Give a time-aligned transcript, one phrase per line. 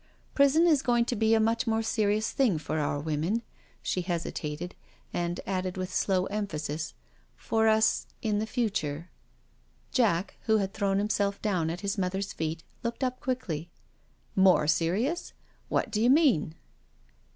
[0.33, 3.33] Prison is going to be a much more serious thing for our women.
[3.83, 4.73] •••"She hesitated,
[5.13, 9.11] and added with slow emphasis, '* for us, in future."
[9.91, 13.69] Jack, who had thrown himself down at his mother's feet, looked up quickly:
[14.35, 15.33] More serious—
[15.69, 16.55] what do you mean?"